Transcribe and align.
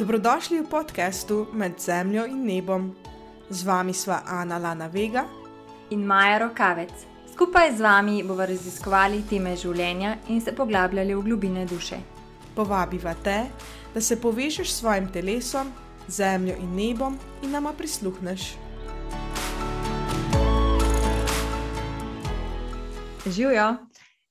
Dobrodošli 0.00 0.64
v 0.64 0.68
podkastu 0.70 1.46
Med 1.52 1.76
zemljo 1.76 2.24
in 2.24 2.46
nebom. 2.48 2.96
Z 3.52 3.68
vami 3.68 3.92
sva 3.92 4.22
Ana 4.24 4.56
Lana 4.56 4.88
Vega 4.88 5.26
in 5.92 6.06
Maja 6.06 6.38
Rokavec. 6.38 7.04
Skupaj 7.32 7.76
z 7.76 7.84
vami 7.84 8.22
bomo 8.24 8.46
raziskovali 8.48 9.20
teme 9.28 9.52
življenja 9.60 10.14
in 10.32 10.40
se 10.40 10.56
poglabljali 10.56 11.12
v 11.12 11.24
globine 11.28 11.66
duše. 11.68 12.00
Povabiva 12.56 13.12
te, 13.12 13.44
da 13.92 14.00
se 14.00 14.16
povežeš 14.16 14.72
s 14.72 14.80
svojim 14.80 15.12
telesom, 15.12 15.68
zemljo 16.08 16.56
in 16.56 16.72
nebom 16.80 17.20
in 17.44 17.52
nama 17.52 17.76
prisluhneš. 17.76 18.56
Živijo! 23.28 23.74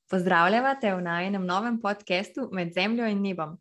Pozdravljava 0.10 0.80
te 0.82 0.96
v 0.96 1.02
najnem 1.06 1.46
novem 1.46 1.78
podkastu 1.78 2.50
Med 2.52 2.74
zemljo 2.74 3.06
in 3.06 3.22
nebom. 3.22 3.60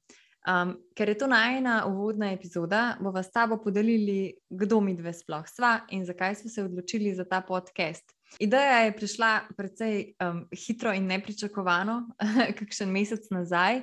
Um, 0.48 0.79
ker 0.97 1.09
je 1.09 1.19
to 1.19 1.27
najna 1.29 1.83
uvodna 1.87 2.30
epizoda, 2.33 2.97
bomo 3.01 3.23
s 3.23 3.30
tabo 3.30 3.59
podelili, 3.61 4.33
kdo 4.48 4.80
mi 4.80 4.95
dve 4.97 5.12
sploh 5.12 5.45
sva 5.45 5.80
in 5.93 6.07
zakaj 6.09 6.38
smo 6.41 6.51
se 6.51 6.62
odločili 6.65 7.12
za 7.15 7.24
ta 7.29 7.43
podcast. 7.45 8.15
Ideja 8.41 8.79
je 8.87 8.95
prišla 8.97 9.33
precej 9.57 10.15
um, 10.24 10.47
hitro 10.57 10.95
in 10.97 11.05
nepričakovano, 11.07 11.98
kakšen 12.59 12.88
mesec 12.88 13.29
nazaj, 13.30 13.83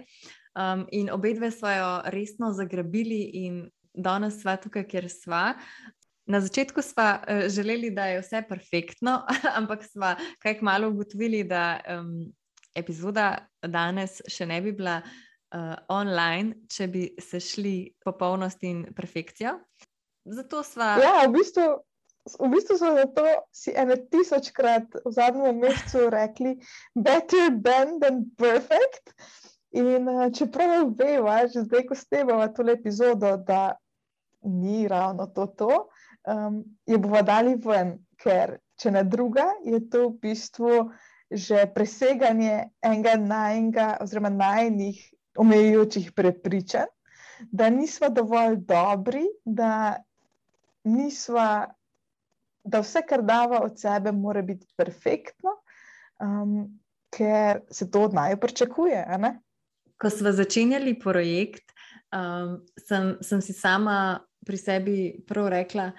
um, 0.58 0.88
in 0.92 1.12
obe 1.14 1.36
dve 1.38 1.52
smo 1.52 1.70
jo 1.70 1.92
resno 2.06 2.50
zagrabili, 2.54 3.22
in 3.46 3.68
danes 3.94 4.42
sva 4.42 4.56
tukaj, 4.58 4.88
kjer 4.90 5.10
sva. 5.10 5.44
Na 6.26 6.42
začetku 6.42 6.82
smo 6.82 7.04
uh, 7.04 7.28
eh, 7.28 7.50
želeli, 7.50 7.94
da 7.94 8.08
je 8.10 8.24
vse 8.24 8.42
perfektno, 8.50 9.20
ampak 9.60 9.86
smo 9.86 10.16
kaj 10.42 10.58
kmalo 10.64 10.90
ugotovili, 10.90 11.44
da 11.44 11.78
um, 12.00 12.26
epizoda 12.76 13.38
danes 13.62 14.18
še 14.28 14.50
ne 14.50 14.60
bi 14.66 14.74
bila 14.74 14.98
uh, 15.56 15.74
online, 15.88 16.68
če 16.72 16.88
bi 16.92 17.08
se 17.22 17.40
šli 17.40 17.78
popolnost 18.04 18.64
in 18.64 18.86
perfekcijo. 18.96 19.58
Zato 20.26 20.64
smo. 20.64 20.96
Ja, 21.04 21.26
v 21.28 21.36
bistvu. 21.38 21.68
V 22.42 22.48
bistvu 22.50 22.74
so 22.80 22.90
zato 22.96 23.24
si 23.54 23.70
ene 23.78 24.00
tisočkrat 24.10 24.96
v 25.06 25.12
zadnjem 25.14 25.60
mesecu 25.62 26.08
rekli, 26.10 26.56
better 26.98 27.52
than, 27.54 28.00
than 28.02 28.24
perfect. 28.34 29.14
In 29.78 30.10
uh, 30.10 30.24
čeprav 30.34 30.90
vemo, 30.98 31.36
že 31.54 31.68
zdaj, 31.68 31.86
ko 31.86 31.98
snemamo 32.00 32.48
to 32.50 32.66
epizodo, 32.72 33.36
da 33.38 33.76
ni 34.42 34.88
ravno 34.88 35.28
to, 35.28 35.46
to 35.54 35.70
um, 36.26 36.64
je 36.86 36.98
bomo 36.98 37.22
dali 37.22 37.56
ven, 37.62 37.98
ker 38.22 38.58
če 38.82 38.92
ne 38.92 39.04
druga, 39.04 39.46
je 39.66 39.82
to 39.90 40.10
v 40.10 40.18
bistvu 40.22 40.86
že 41.32 41.66
preseganje 41.74 42.70
enega 42.86 43.16
najnega, 43.18 43.98
oziroma 44.02 44.30
najnih 44.30 45.00
omejujočih 45.38 46.12
prepričanj, 46.16 46.92
da 47.52 47.70
nismo 47.70 48.10
dovolj 48.10 48.56
dobri, 48.68 49.26
da, 49.46 49.96
nisva, 50.84 51.68
da 52.64 52.80
vse, 52.80 53.04
kar 53.10 53.24
dava 53.24 53.62
od 53.64 53.80
sebe, 53.80 54.12
mora 54.12 54.42
biti 54.42 54.68
perfektno, 54.78 55.58
um, 56.24 56.80
ker 57.16 57.62
se 57.72 57.90
to 57.92 58.06
od 58.08 58.14
naju 58.14 58.38
pričakuje. 58.38 59.06
Ko 60.02 60.10
smo 60.10 60.32
začenjali 60.32 61.00
projekt, 61.00 61.76
um, 62.16 62.62
sem, 62.88 63.16
sem 63.22 63.42
si 63.42 63.54
sama 63.54 64.20
pri 64.46 64.58
sebi 64.58 64.98
prav 65.28 65.50
rekla, 65.52 65.92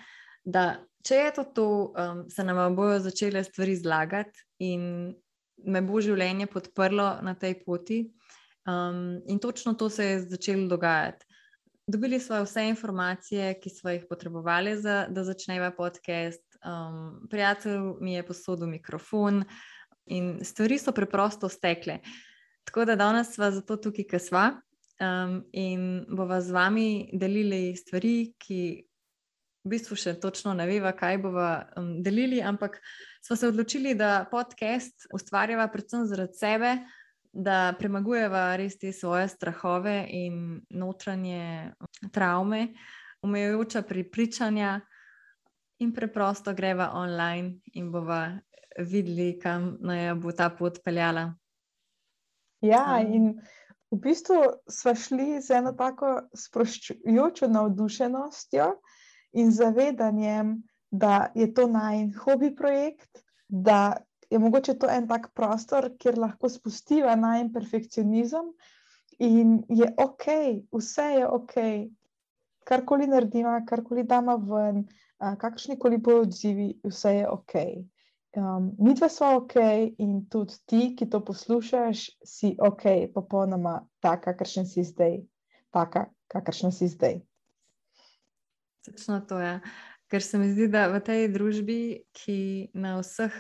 da 0.45 0.77
če 1.07 1.21
je 1.21 1.31
to, 1.39 1.45
to 1.55 1.69
um, 1.93 2.25
se 2.31 2.45
nam 2.45 2.77
bojo 2.77 2.99
začele 3.01 3.45
stvari 3.45 3.77
zlagati 3.77 4.45
in 4.67 5.15
me 5.67 5.83
bo 5.83 6.01
življenje 6.03 6.49
podprlo 6.53 7.17
na 7.23 7.35
tej 7.35 7.61
poti. 7.65 8.05
Um, 8.67 9.23
in 9.27 9.39
točno 9.39 9.75
to 9.75 9.91
se 9.91 10.05
je 10.05 10.21
začelo 10.21 10.67
dogajati. 10.69 11.27
Dobili 11.87 12.21
smo 12.21 12.43
vse 12.43 12.69
informacije, 12.69 13.61
ki 13.61 13.71
smo 13.71 13.91
jih 13.91 14.05
potrebovali, 14.09 14.75
za, 14.81 15.07
da 15.09 15.25
začneva 15.25 15.71
podcast. 15.71 16.43
Um, 16.67 17.29
prijatelj 17.31 17.81
mi 18.01 18.15
je 18.15 18.27
posodil 18.27 18.67
mikrofon 18.67 19.45
in 20.07 20.39
stvari 20.43 20.79
so 20.79 20.93
preprosto 20.93 21.49
stekle. 21.49 21.99
Tako 22.65 22.85
da 22.85 22.97
danes 22.97 23.35
smo 23.35 23.51
zato 23.51 23.77
tukaj, 23.77 24.05
ki 24.05 24.19
smo 24.19 24.51
um, 25.01 25.45
in 25.53 26.05
bomo 26.09 26.41
z 26.41 26.51
vami 26.51 27.11
delili 27.13 27.77
stvari, 27.77 28.35
ki 28.39 28.61
v 29.67 29.71
bistvu 29.71 29.99
še 29.99 30.15
točno 30.23 30.55
ne 30.55 30.67
veva, 30.67 30.93
kaj 30.95 31.19
bomo 31.23 31.47
um, 31.77 31.91
delili, 32.03 32.43
ampak 32.43 32.81
smo 33.23 33.37
se 33.37 33.49
odločili, 33.49 33.95
da 33.95 34.27
podcast 34.31 35.09
ustvarjava 35.15 35.69
predvsem 35.69 36.07
zaradi 36.07 36.39
sebe, 36.39 36.77
da 37.37 37.75
premagujeva 37.79 38.49
res 38.57 38.79
te 38.81 38.93
svoje 38.93 39.29
strahove 39.29 39.97
in 40.09 40.61
notranje 40.71 41.73
um, 41.77 42.11
travme, 42.13 42.69
omejujoča 43.23 43.83
pripričanja, 43.83 44.81
in 45.79 45.93
preprosto 45.93 46.55
greva 46.55 46.91
online 46.95 47.61
in 47.73 47.91
bova 47.91 48.39
videli, 48.79 49.39
kam 49.39 49.77
naj 49.81 50.15
bo 50.21 50.33
ta 50.33 50.49
pot 50.51 50.81
peljala. 50.85 51.35
Ja, 52.65 53.01
in 53.01 53.37
v 53.93 53.99
bistvu 54.01 54.41
smo 54.69 54.95
šli 54.95 55.41
z 55.43 55.61
eno 55.61 55.73
tako 55.77 56.29
sproščujočo 56.35 57.49
navdušenostjo 57.53 58.71
in 59.37 59.53
zavedanjem, 59.53 60.57
da 60.91 61.31
je 61.35 61.53
to 61.55 61.67
najn 61.69 62.13
hobi 62.17 62.55
projekt, 62.57 63.21
da 63.49 63.97
je 64.37 64.41
mogoče 64.45 64.75
to 64.79 64.89
en 64.93 65.09
tak 65.09 65.31
prostor, 65.35 65.91
kjer 65.99 66.19
lahko 66.21 66.49
spustiva 66.53 67.17
najn 67.17 67.53
perfekcionizem 67.53 68.53
in 69.19 69.63
je 69.69 69.89
ok, 69.99 70.27
vse 70.77 71.07
je 71.17 71.29
ok, 71.39 71.55
karkoli 72.69 73.07
naredimo, 73.09 73.55
karkoli 73.69 74.05
damo 74.05 74.37
ven, 74.37 74.85
kakršni 75.19 75.79
koli 75.79 75.99
bojo 75.99 76.27
odzivi, 76.27 76.75
vse 76.85 77.15
je 77.23 77.29
ok. 77.29 77.55
Um, 78.37 78.69
mi 78.79 78.93
dva 78.95 79.09
smo 79.09 79.31
ok, 79.39 79.55
in 79.99 80.27
tudi 80.29 80.59
ti, 80.69 80.81
ki 80.99 81.09
to 81.09 81.23
poslušaš, 81.25 82.05
si 82.25 82.53
ok, 82.61 83.09
popolnoma 83.15 83.79
taka, 84.05 84.35
kakršen 84.35 84.69
si 84.69 84.85
zdaj, 84.85 85.23
taka, 85.73 86.11
kakršen 86.29 86.73
si 86.73 86.89
zdaj. 86.93 87.23
Točno 88.85 89.21
to 89.21 89.41
je. 89.41 89.61
Ker 90.11 90.23
se 90.23 90.39
mi 90.39 90.51
zdi, 90.53 90.69
da 90.69 90.85
v 90.93 91.01
tej 91.01 91.31
družbi, 91.33 91.81
ki 92.13 92.71
na 92.77 92.99
vseh 93.01 93.33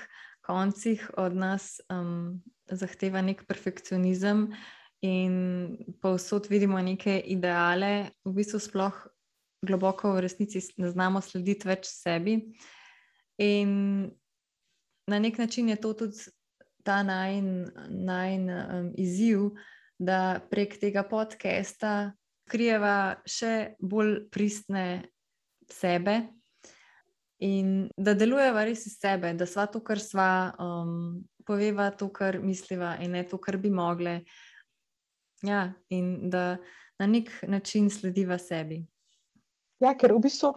koncih 0.46 1.02
od 1.18 1.34
nas 1.34 1.80
um, 1.90 2.42
zahteva 2.70 3.22
nek 3.22 3.44
perfekcionizem 3.46 4.46
in 5.04 5.34
povsod 6.02 6.46
vidimo 6.50 6.80
neke 6.82 7.18
ideale, 7.20 8.10
v 8.24 8.32
bistvu 8.38 8.60
sploh 8.62 8.96
globoko 9.66 10.14
v 10.14 10.22
resnici 10.24 10.62
ne 10.78 10.90
znamo 10.90 11.20
slediti 11.20 11.68
več 11.68 11.90
sebi. 11.90 12.38
In 13.42 13.72
na 15.10 15.18
nek 15.18 15.38
način 15.38 15.68
je 15.68 15.76
to 15.80 15.92
tudi 15.92 16.30
ta 16.86 17.02
najn, 17.02 17.66
najn 17.90 18.50
um, 18.50 18.92
izziv, 18.98 19.50
da 19.98 20.40
prek 20.50 20.78
tega 20.80 21.02
podcasta 21.08 22.12
krijeva 22.46 23.16
še 23.26 23.76
bolj 23.80 24.28
pristne 24.30 25.08
sebe 25.72 26.20
in 27.38 27.88
da 27.96 28.14
delujeva 28.14 28.64
res 28.64 28.86
iz 28.88 28.96
sebe, 29.00 29.32
da 29.36 29.46
sva 29.46 29.66
to, 29.70 29.82
kar 29.84 30.00
sva, 30.00 30.54
um, 30.62 31.22
poveva 31.46 31.90
to, 31.92 32.08
kar 32.12 32.40
misliva, 32.42 32.96
in 33.02 33.12
ne 33.16 33.24
to, 33.28 33.38
kar 33.38 33.58
bi 33.60 33.70
mogle. 33.70 34.20
Ja, 35.44 35.68
in 35.92 36.30
da 36.32 36.56
na 36.98 37.06
nek 37.06 37.30
način 37.46 37.90
slediva 37.92 38.38
sebi. 38.40 38.80
Ja, 39.84 39.92
ker 39.94 40.14
v 40.16 40.22
bistvu 40.24 40.54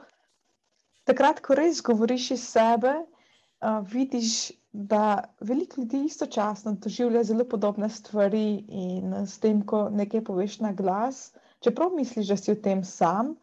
takrat, 1.09 1.41
ko 1.43 1.57
res 1.59 1.81
govoriš 1.83 2.31
iz 2.37 2.47
sebe, 2.47 2.95
uh, 3.03 3.83
vidiš, 3.91 4.53
da 4.71 5.25
veliko 5.41 5.81
ljudi 5.81 6.03
istočasno 6.05 6.75
doživlja 6.77 7.23
zelo 7.25 7.43
podobne 7.49 7.89
stvari, 7.89 8.63
in 8.69 9.15
s 9.25 9.39
tem, 9.41 9.63
ko 9.65 9.87
nekaj 9.89 10.21
poveš 10.23 10.59
na 10.61 10.71
glas, 10.77 11.31
čeprav 11.65 11.89
misliš, 11.97 12.29
da 12.29 12.37
si 12.37 12.53
v 12.53 12.61
tem 12.61 12.83
sam 12.85 13.33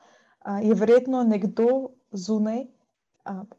je 0.63 0.75
verjetno 0.75 1.25
nekdo 1.27 1.91
zunaj, 2.13 2.67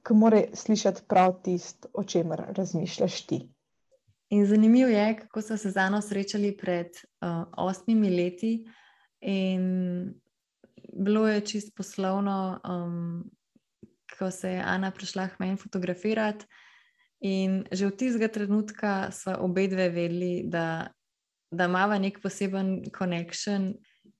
ki 0.08 0.14
mora 0.14 0.42
slišati 0.54 1.02
prav 1.08 1.42
tisto, 1.44 1.90
o 1.94 2.04
čemer 2.04 2.42
razmišljaš 2.58 3.22
ti. 3.28 3.42
In 4.30 4.46
zanimivo 4.46 4.90
je, 4.90 5.18
kako 5.18 5.42
so 5.42 5.58
se 5.58 5.72
z 5.72 5.78
Ano 5.78 6.02
srečali 6.02 6.58
pred 6.58 6.88
uh, 6.88 7.46
osmimi 7.58 8.10
leti, 8.10 8.66
in 9.22 10.14
bilo 10.94 11.28
je 11.28 11.42
čist 11.42 11.76
poslovno, 11.76 12.60
um, 12.70 13.24
ko 14.20 14.32
se 14.32 14.52
je 14.52 14.64
Ana 14.66 14.92
prišla 14.92 15.28
k 15.28 15.40
meni 15.40 15.58
fotografirati. 15.58 16.46
In 17.20 17.64
že 17.72 17.88
od 17.88 17.98
tistega 17.98 18.28
trenutka 18.28 19.12
smo 19.12 19.34
obe 19.40 19.68
dve 19.68 19.90
vedeli, 19.90 20.44
da, 20.46 20.88
da 21.52 21.66
imamo 21.66 21.98
nek 21.98 22.22
poseben 22.22 22.84
konekšen 22.94 23.74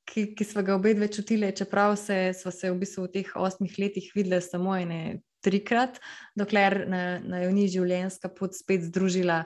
ki, 0.08 0.24
ki 0.36 0.46
smo 0.48 0.64
ga 0.64 0.76
obe 0.76 0.94
dve 0.94 1.08
čutili, 1.12 1.56
čeprav 1.56 1.96
se, 1.96 2.34
smo 2.34 2.52
se 2.52 2.72
v 2.72 2.80
bistvu 2.80 3.08
v 3.08 3.14
teh 3.18 3.32
osmih 3.36 3.76
letih 3.80 4.12
videli 4.16 4.42
samo 4.42 4.76
ene 4.78 5.20
trikrat, 5.44 6.00
dokler 6.38 6.84
na, 6.90 7.02
na 7.20 7.42
jo 7.46 7.52
ni 7.54 7.68
življenjska 7.72 8.32
pot 8.36 8.56
spet 8.58 8.88
združila 8.90 9.44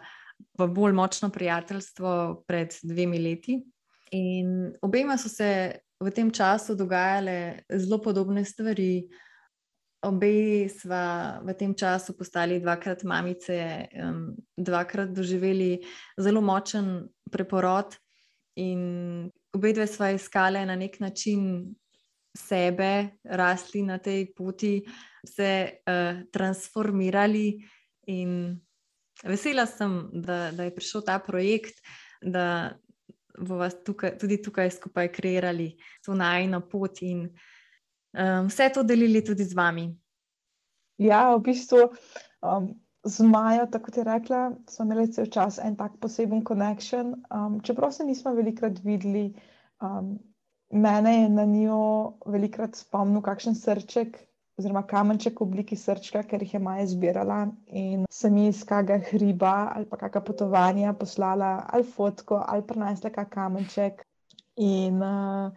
v 0.58 0.68
bolj 0.74 0.96
močno 0.98 1.30
prijateljstvo 1.34 2.44
pred 2.48 2.76
dvemi 2.84 3.20
leti. 3.22 3.60
In 4.18 4.72
obema 4.84 5.18
so 5.18 5.30
se 5.30 5.50
v 6.02 6.12
tem 6.12 6.32
času 6.34 6.76
dogajale 6.76 7.64
zelo 7.70 8.02
podobne 8.02 8.46
stvari. 8.46 9.06
Obe 10.02 10.66
sva 10.74 11.38
v 11.46 11.54
tem 11.54 11.76
času 11.78 12.16
postali 12.18 12.58
dvakrat 12.58 13.04
mamice, 13.06 13.86
dvakrat 14.58 15.12
doživeli 15.14 15.76
zelo 16.18 16.42
močen 16.42 17.06
preporod, 17.30 17.94
in 18.56 19.30
obe 19.54 19.74
dve 19.74 19.88
sva 19.88 20.12
iskali 20.12 20.66
na 20.66 20.76
nek 20.76 21.00
način 21.00 21.76
sebe, 22.38 23.22
rasli 23.24 23.84
na 23.84 23.98
tej 23.98 24.32
poti, 24.36 24.82
se 25.28 25.52
uh, 25.86 26.24
transformirali. 26.32 27.60
In 28.10 28.58
vesela 29.24 29.66
sem, 29.70 30.10
da, 30.14 30.52
da 30.52 30.66
je 30.66 30.76
prišel 30.76 31.04
ta 31.06 31.20
projekt, 31.20 31.82
da 32.22 32.74
bomo 33.38 33.70
tukaj, 33.86 34.18
tudi 34.18 34.42
tukaj 34.42 34.72
skupaj 34.72 35.12
kreirali 35.14 35.76
to 36.06 36.14
najno 36.14 36.62
pot 36.70 37.02
in 37.02 37.26
um, 37.26 38.48
vse 38.48 38.70
to 38.74 38.84
delili 38.84 39.24
tudi 39.26 39.44
z 39.44 39.56
vami. 39.56 39.88
Ja, 41.02 41.36
v 41.36 41.42
bistvu 41.42 41.88
um, 42.42 42.74
z 43.04 43.26
Majo, 43.26 43.66
tako 43.72 43.92
ti 43.92 44.04
rekla, 44.04 44.52
smo 44.70 44.86
imeli 44.86 45.12
cel 45.14 45.26
čas 45.26 45.58
en 45.58 45.76
tak 45.76 45.98
poseben 46.00 46.44
konekšen. 46.44 47.16
Um, 47.34 47.62
čeprav 47.66 47.92
se 47.92 48.06
nismo 48.06 48.34
velikrat 48.38 48.84
videli, 48.84 49.32
um, 49.82 50.20
mene 50.70 51.16
je 51.22 51.30
na 51.30 51.46
njo 51.46 52.20
velikrat 52.26 52.76
spomnil 52.76 53.22
kakšen 53.26 53.56
srček. 53.56 54.20
Oziroma, 54.62 54.84
kamenček 54.86 55.40
v 55.42 55.46
obliki 55.48 55.76
srčka, 55.76 56.22
ker 56.22 56.44
jih 56.46 56.54
je 56.54 56.60
Maja 56.62 56.86
zbirala, 56.86 57.40
in 57.74 58.06
sem 58.14 58.36
ji 58.38 58.52
iz 58.52 58.62
kakega 58.62 59.00
hriba 59.10 59.74
ali 59.74 59.90
pa 59.90 59.98
kakega 59.98 60.22
potovanja 60.28 60.94
poslala 60.94 61.66
ali 61.74 61.84
fotko 61.84 62.44
ali 62.46 62.62
prenesla 62.62 63.10
kakšen 63.10 63.34
kamenček. 63.34 64.06
In 64.62 65.02
uh, 65.02 65.50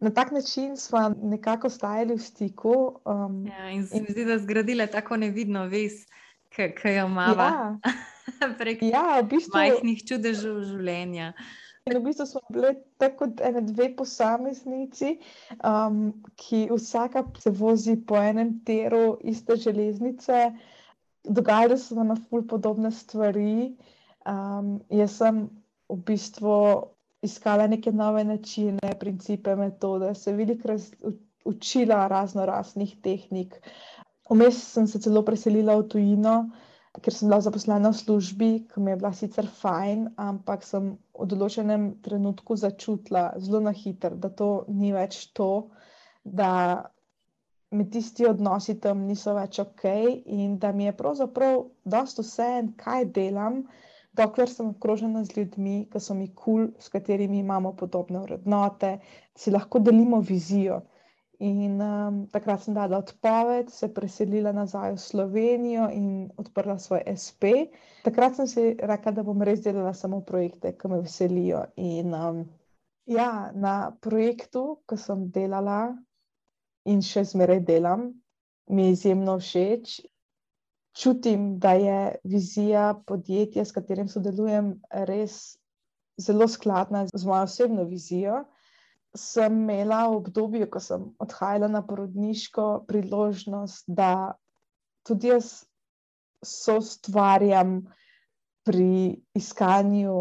na 0.00 0.10
tak 0.10 0.32
način 0.32 0.76
smo 0.76 1.12
nekako 1.22 1.68
stajali 1.68 2.16
v 2.16 2.22
stiku. 2.24 2.74
Um, 3.04 3.46
ja, 3.46 3.70
in 3.70 3.86
se 3.86 4.00
mi 4.00 4.06
zdi, 4.08 4.24
da 4.24 4.38
zgradile 4.38 4.86
tako 4.86 5.16
nevidno 5.16 5.66
vez, 5.68 6.06
ki 6.48 6.72
jo 6.84 7.06
imamo 7.06 7.42
ja. 7.42 7.78
prek 8.58 8.82
ja, 8.82 9.20
v 9.20 9.28
bistvu, 9.34 9.58
majhnih 9.58 10.00
čudežev 10.08 10.62
življenja. 10.64 11.34
In 11.90 11.98
v 11.98 12.04
bistvu 12.04 12.26
smo 12.26 12.40
bili 12.54 12.68
tako 13.02 13.16
kot 13.24 13.40
ene 13.42 13.60
dve 13.66 13.88
posameznici, 13.98 15.16
um, 15.66 15.96
ki 16.38 16.68
vsaka 16.70 17.24
se 17.42 17.50
vozi 17.50 17.96
po 18.06 18.14
enem 18.16 18.52
teru 18.64 19.16
iste 19.24 19.56
železnice. 19.58 20.44
Dogajale 21.24 21.78
so 21.78 21.98
nam 21.98 22.20
ful 22.28 22.46
podobne 22.46 22.92
stvari. 22.94 23.72
Um, 24.22 24.76
jaz 24.90 25.18
sem 25.18 25.42
v 25.90 25.98
bistvu 26.06 26.54
iskala 27.26 27.66
neke 27.66 27.92
nove 27.92 28.22
načine, 28.24 28.94
principe, 29.00 29.56
metode, 29.56 30.14
se 30.14 30.32
velikrat 30.32 30.80
učila 31.44 32.06
razno 32.08 32.46
raznih 32.46 32.96
tehnik. 33.02 33.58
Vmes 34.30 34.62
sem 34.72 34.86
se 34.86 35.00
celo 35.02 35.24
preselila 35.26 35.74
v 35.80 35.88
tujino, 35.90 36.34
ker 36.98 37.14
sem 37.14 37.28
bila 37.28 37.38
zaposlena 37.40 37.92
v 37.92 37.96
službi, 37.96 38.50
ki 38.70 38.80
mi 38.82 38.90
je 38.90 38.96
bila 38.98 39.12
sicer 39.14 39.46
fajn, 39.46 40.08
ampak 40.18 40.64
sem 40.66 40.96
v 41.14 41.26
določenem 41.30 41.84
trenutku 42.02 42.56
začutila 42.58 43.30
zelo 43.38 43.60
na 43.62 43.70
hitro, 43.70 44.16
da 44.18 44.30
to 44.40 44.50
ni 44.68 44.90
več 44.92 45.28
to, 45.38 45.70
da 46.24 46.50
mi 47.70 47.86
tisti 47.86 48.26
odnosi 48.26 48.74
tam 48.82 49.06
niso 49.06 49.36
več 49.36 49.60
ok 49.62 49.84
in 50.26 50.58
da 50.58 50.72
mi 50.74 50.88
je 50.88 50.96
pravzaprav 50.98 51.62
dosto 51.86 52.26
vse 52.26 52.48
en, 52.58 52.72
kaj 52.74 53.06
delam. 53.14 53.62
Dokler 54.18 54.50
sem 54.50 54.72
obkrožena 54.72 55.22
z 55.22 55.36
ljudmi, 55.36 55.76
ki 55.86 56.00
so 56.02 56.16
mi 56.18 56.26
kul, 56.34 56.42
cool, 56.42 56.64
s 56.82 56.90
katerimi 56.90 57.38
imamo 57.38 57.70
podobne 57.78 58.24
vrednote, 58.24 58.96
si 59.38 59.54
lahko 59.54 59.78
delimo 59.78 60.18
vizijo. 60.18 60.80
In 61.40 61.80
um, 61.80 62.16
takrat 62.28 62.60
sem 62.60 62.74
dala 62.76 62.98
odpoved, 63.00 63.70
se 63.72 63.88
preselila 63.88 64.52
nazaj 64.52 64.92
v 64.92 65.00
Slovenijo 65.00 65.86
in 65.88 66.28
odprla 66.36 66.76
svoj 66.76 67.00
SP. 67.16 67.72
Takrat 68.04 68.36
sem 68.36 68.46
si 68.46 68.64
rekla, 68.76 69.14
da 69.16 69.24
bom 69.24 69.40
res 69.40 69.62
delala 69.64 69.94
samo 69.96 70.20
projekte, 70.20 70.74
ki 70.76 70.90
me 70.92 71.00
veselijo. 71.00 71.62
In 71.80 72.12
um, 72.12 72.42
ja, 73.08 73.48
na 73.56 73.88
projektu, 74.04 74.82
ki 74.84 75.00
sem 75.00 75.30
delala 75.32 75.96
in 76.84 77.00
še 77.00 77.24
zmeraj 77.32 77.64
delam, 77.64 78.10
mi 78.68 78.90
je 78.90 78.98
izjemno 78.98 79.38
všeč. 79.40 79.96
Čutim, 80.92 81.56
da 81.56 81.72
je 81.80 82.20
vizija 82.28 82.92
podjetja, 83.08 83.64
s 83.64 83.72
katerim 83.72 84.12
sodelujem, 84.12 84.74
res 85.08 85.56
zelo 86.20 86.44
skladna 86.52 87.06
z 87.08 87.24
mojo 87.24 87.48
osebno 87.48 87.88
vizijo 87.88 88.44
sem 89.16 89.54
imela 89.62 90.04
v 90.08 90.20
obdobju, 90.20 90.68
ko 90.70 90.80
sem 90.80 91.08
odhajala 91.18 91.68
na 91.68 91.82
porodniško, 91.86 92.84
priložnost, 92.88 93.84
da 93.88 94.34
tudi 95.06 95.32
jaz 95.32 95.64
soustvarjam 96.44 97.80
pri 98.64 99.18
iskanju 99.34 100.14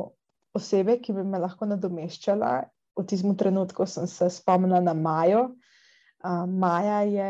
osebe, 0.54 0.98
ki 1.00 1.14
bi 1.14 1.24
me 1.24 1.40
lahko 1.40 1.70
nadomeščala. 1.70 2.52
V 3.00 3.06
tistem 3.08 3.38
trenutku 3.38 3.86
sem 3.88 4.08
se 4.10 4.28
spomnila 4.34 4.82
na 4.84 4.94
Majo. 4.94 5.50
Maja 6.48 7.02
je 7.08 7.30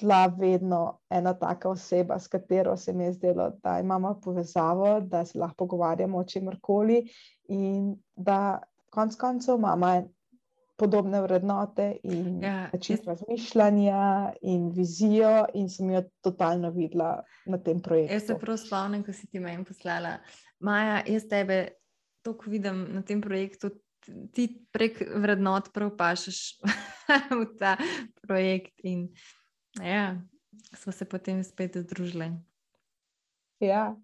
bila 0.00 0.26
vedno 0.26 0.98
ena 1.10 1.34
taka 1.38 1.68
oseba, 1.68 2.18
s 2.18 2.28
katero 2.28 2.76
se 2.76 2.92
mi 2.92 3.04
je 3.04 3.12
zdelo, 3.12 3.50
da 3.62 3.78
imamo 3.80 4.14
povezavo, 4.24 5.00
da 5.00 5.24
se 5.24 5.38
lahko 5.38 5.64
pogovarjamo 5.64 6.18
o 6.18 6.24
čemkoli 6.24 7.04
in 7.48 7.94
da 8.16 8.62
konec 8.90 9.16
koncev 9.16 9.58
mama 9.58 10.02
podobne 10.76 11.20
vrednote 11.22 11.96
in 12.02 12.42
ja, 12.42 12.70
način 12.72 12.96
jaz... 12.96 13.06
razmišljanja 13.06 14.32
in 14.42 14.70
vizijo, 14.74 15.46
in 15.54 15.68
sem 15.70 15.90
jo 15.90 16.02
totalno 16.20 16.70
videla 16.70 17.22
na 17.46 17.58
tem 17.58 17.82
projektu. 17.82 18.14
Jaz 18.14 18.26
se 18.26 18.38
prav 18.38 18.58
spomnim, 18.58 19.04
ko 19.04 19.12
si 19.12 19.26
ti 19.30 19.40
meni 19.40 19.64
poslala, 19.64 20.18
Maja, 20.64 21.02
jaz 21.06 21.28
tebe 21.28 21.68
toliko 22.24 22.50
vidim 22.50 22.86
na 22.94 23.02
tem 23.02 23.20
projektu. 23.20 23.70
Ti 24.32 24.48
prek 24.72 25.00
vrednot 25.16 25.70
prepašaš 25.72 26.40
v 27.40 27.44
ta 27.58 27.76
projekt, 28.22 28.74
in 28.84 29.08
ja, 29.80 30.20
smo 30.76 30.92
se 30.92 31.04
potem 31.04 31.44
spet 31.44 31.76
združili. 31.76 32.32
Ja, 33.60 33.94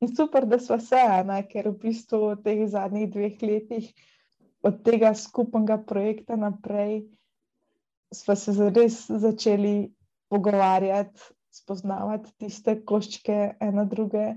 in 0.00 0.16
super, 0.16 0.46
da 0.46 0.58
smo 0.58 0.78
se, 0.80 1.00
ne? 1.24 1.40
ker 1.48 1.70
v 1.70 1.78
bistvu 1.86 2.20
v 2.34 2.42
teh 2.44 2.66
zadnjih 2.68 3.08
dveh 3.12 3.40
letih 3.42 3.88
od 4.64 4.82
tega 4.84 5.12
skupnega 5.14 5.78
projekta 5.86 6.36
naprej 6.36 7.04
smo 8.14 8.36
se 8.36 8.52
res 8.70 9.04
začeli 9.08 9.92
pogovarjati, 10.30 11.20
spoznavati 11.54 12.32
tiste 12.38 12.78
koščke 12.86 13.56
ene 13.62 13.84
druge, 13.90 14.34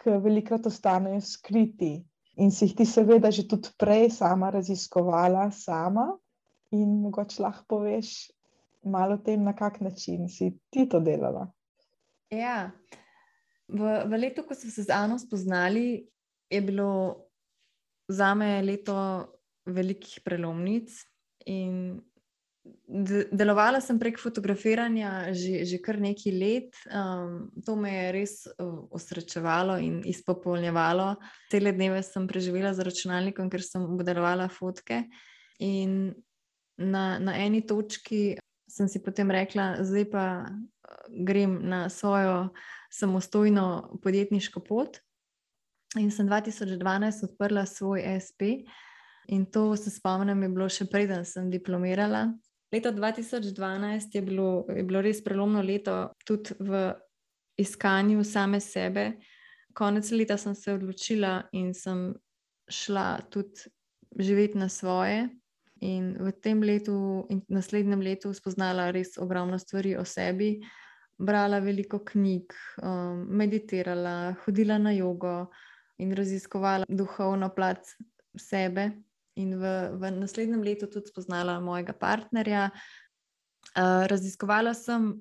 ki 0.00 0.18
velikrat 0.22 0.68
ostanejo 0.68 1.20
skriti. 1.24 1.96
In 2.36 2.52
si 2.52 2.68
jih 2.68 2.76
ti, 2.76 2.84
seveda, 2.84 3.30
že 3.32 3.46
tudi 3.48 3.72
prej 3.80 4.10
sama 4.18 4.50
raziskovala, 4.52 5.48
sama, 5.56 6.10
in 6.76 6.98
mogoče 7.00 7.40
lahko 7.42 7.64
poveš 7.76 8.28
malo 8.84 9.16
o 9.16 9.22
tem, 9.24 9.42
na 9.44 9.54
kak 9.56 9.80
način 9.80 10.28
si 10.28 10.52
ti 10.70 10.84
to 10.88 11.00
delala. 11.00 11.46
Ja, 12.30 12.70
v, 13.68 14.02
v 14.04 14.20
letu, 14.20 14.44
ko 14.44 14.54
smo 14.54 14.70
se 14.70 14.84
z 14.84 14.92
Ano 14.94 15.18
spoznali, 15.18 16.04
je 16.50 16.60
bilo 16.60 17.16
za 18.08 18.34
me 18.34 18.62
leto 18.62 19.26
velikih 19.66 20.22
prelomnic. 20.24 20.92
In 21.46 22.00
delovala 23.30 23.80
sem 23.82 23.98
prek 23.98 24.18
fotografiranja 24.18 25.30
že, 25.34 25.64
že 25.66 25.78
kar 25.82 25.98
nekaj 26.00 26.32
let. 26.34 26.70
Um, 26.90 27.50
to 27.62 27.76
me 27.76 27.92
je 27.92 28.06
res 28.14 28.34
uh, 28.46 28.86
osrečevalo 28.90 29.78
in 29.82 30.00
izpopolnjevalo. 30.06 31.16
Cele 31.50 31.72
dneve 31.72 32.02
sem 32.06 32.26
preživela 32.26 32.74
z 32.74 32.86
računalnikom, 32.86 33.50
ker 33.50 33.62
sem 33.62 33.82
obdelovala 33.82 34.48
fotke. 34.50 35.06
In 35.62 36.14
na, 36.76 37.18
na 37.18 37.36
eni 37.40 37.62
točki 37.66 38.36
sem 38.66 38.90
si 38.90 39.00
potem 39.00 39.30
rekla, 39.30 39.82
zdaj 39.86 40.06
pa 40.10 40.26
uh, 40.46 40.56
grem 41.26 41.60
na 41.62 41.86
svojo 41.92 42.50
samostojno 42.90 43.98
podjetniško 44.02 44.62
pot. 44.66 45.00
In 45.96 46.10
sem 46.10 46.28
2012 46.28 47.24
odprla 47.30 47.64
svoj 47.66 48.04
SP. 48.20 48.66
In 49.28 49.46
to 49.46 49.76
se 49.76 49.90
spomnim, 49.90 50.42
je 50.42 50.48
bilo 50.48 50.68
še 50.70 50.86
preden 50.90 51.24
sem 51.26 51.50
diplomirala. 51.50 52.28
Leto 52.72 52.92
2012 52.94 54.14
je 54.14 54.22
bilo, 54.22 54.66
je 54.70 54.84
bilo 54.86 55.02
res 55.02 55.22
prelomno 55.24 55.62
leto, 55.62 56.10
tudi 56.26 56.54
v 56.58 56.92
iskanju 57.58 58.24
same 58.24 58.60
sebe. 58.60 59.06
Konec 59.76 60.10
leta 60.14 60.36
sem 60.38 60.54
se 60.54 60.74
odločila 60.74 61.40
in 61.58 61.72
sem 61.74 62.10
šla 62.70 63.20
tudi 63.30 63.70
živeti 64.18 64.58
na 64.58 64.68
svoje. 64.68 65.28
In 65.84 66.14
v 66.16 66.32
tem 66.40 66.62
letu 66.64 67.26
in 67.30 67.42
naslednjem 67.52 68.00
letu 68.00 68.32
spoznala 68.34 68.90
res 68.94 69.18
ogromno 69.20 69.58
stvari 69.58 69.96
o 70.00 70.04
sebi, 70.08 70.56
brala 71.18 71.58
veliko 71.60 72.00
knjig, 72.04 72.54
um, 72.82 73.26
meditirala, 73.36 74.36
hodila 74.44 74.78
na 74.78 74.94
jogo 74.96 75.50
in 76.00 76.14
raziskovala 76.16 76.88
duhovno 76.88 77.50
plat 77.56 77.84
sebe 78.36 78.90
in 79.36 79.56
v, 79.60 79.72
v 80.00 80.10
naslednjem 80.16 80.64
letu 80.64 80.88
tudi 80.90 81.12
spoznala 81.12 81.58
mojega 81.60 81.92
partnerja. 81.92 82.70
Uh, 83.76 84.06
raziskovala 84.08 84.72
sem, 84.74 85.12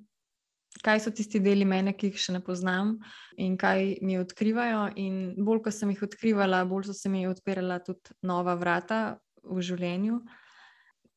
kaj 0.84 1.04
so 1.06 1.12
tisti 1.12 1.40
deli 1.44 1.66
mene, 1.68 1.94
ki 1.96 2.12
jih 2.12 2.20
še 2.20 2.36
ne 2.36 2.42
poznam 2.44 2.96
in 3.42 3.56
kaj 3.60 4.00
mi 4.06 4.20
odkrivajo. 4.20 4.88
In 5.02 5.36
bolj, 5.46 5.66
ko 5.66 5.74
sem 5.76 5.92
jih 5.94 6.04
odkrivala, 6.08 6.64
bolj 6.68 6.90
so 6.90 6.98
se 6.98 7.12
mi 7.12 7.26
odpirala 7.28 7.80
tudi 7.84 8.16
nova 8.24 8.56
vrata 8.60 9.18
v 9.44 9.64
življenju. 9.64 10.20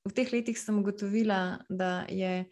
V 0.08 0.14
teh 0.16 0.30
letih 0.32 0.56
sem 0.58 0.78
ugotovila, 0.80 1.60
da 1.68 2.06
je 2.08 2.48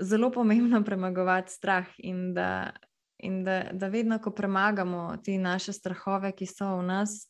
zelo 0.00 0.30
pomembno 0.30 0.82
premagovati 0.84 1.52
strah 1.52 1.88
in 1.98 2.34
da, 2.34 2.72
in 3.18 3.42
da, 3.44 3.70
da 3.72 3.88
vedno, 3.88 4.18
ko 4.18 4.30
premagamo 4.30 5.16
te 5.24 5.38
naše 5.38 5.72
strahove, 5.72 6.32
ki 6.36 6.46
so 6.50 6.76
v 6.78 6.86
nas, 6.86 7.24